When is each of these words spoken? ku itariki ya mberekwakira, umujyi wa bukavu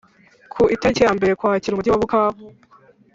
ku 0.51 0.61
itariki 0.75 1.01
ya 1.03 1.15
mberekwakira, 1.15 1.73
umujyi 1.73 1.89
wa 1.91 2.01
bukavu 2.03 2.43